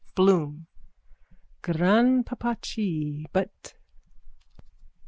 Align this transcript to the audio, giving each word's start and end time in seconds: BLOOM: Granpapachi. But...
BLOOM: 0.15 0.65
Granpapachi. 1.61 3.27
But... 3.31 3.75